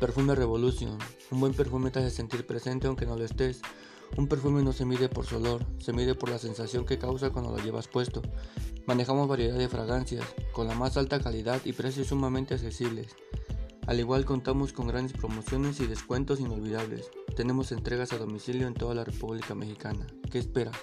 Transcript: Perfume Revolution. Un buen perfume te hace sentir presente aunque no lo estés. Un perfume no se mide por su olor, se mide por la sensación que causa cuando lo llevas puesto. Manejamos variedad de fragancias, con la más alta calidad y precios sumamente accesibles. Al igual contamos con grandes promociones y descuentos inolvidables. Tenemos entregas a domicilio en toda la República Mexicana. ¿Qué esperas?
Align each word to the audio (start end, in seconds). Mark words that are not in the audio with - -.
Perfume 0.00 0.36
Revolution. 0.36 0.96
Un 1.32 1.40
buen 1.40 1.54
perfume 1.54 1.90
te 1.90 1.98
hace 1.98 2.10
sentir 2.10 2.46
presente 2.46 2.86
aunque 2.86 3.04
no 3.04 3.16
lo 3.16 3.24
estés. 3.24 3.60
Un 4.16 4.28
perfume 4.28 4.62
no 4.62 4.72
se 4.72 4.84
mide 4.84 5.08
por 5.08 5.26
su 5.26 5.36
olor, 5.36 5.66
se 5.80 5.92
mide 5.92 6.14
por 6.14 6.30
la 6.30 6.38
sensación 6.38 6.86
que 6.86 6.98
causa 6.98 7.30
cuando 7.30 7.50
lo 7.50 7.58
llevas 7.58 7.88
puesto. 7.88 8.22
Manejamos 8.86 9.26
variedad 9.26 9.58
de 9.58 9.68
fragancias, 9.68 10.24
con 10.52 10.68
la 10.68 10.74
más 10.74 10.96
alta 10.96 11.20
calidad 11.20 11.60
y 11.64 11.72
precios 11.72 12.06
sumamente 12.06 12.54
accesibles. 12.54 13.16
Al 13.88 13.98
igual 13.98 14.24
contamos 14.24 14.72
con 14.72 14.86
grandes 14.86 15.14
promociones 15.14 15.80
y 15.80 15.86
descuentos 15.88 16.38
inolvidables. 16.38 17.10
Tenemos 17.34 17.72
entregas 17.72 18.12
a 18.12 18.18
domicilio 18.18 18.68
en 18.68 18.74
toda 18.74 18.94
la 18.94 19.04
República 19.04 19.56
Mexicana. 19.56 20.06
¿Qué 20.30 20.38
esperas? 20.38 20.76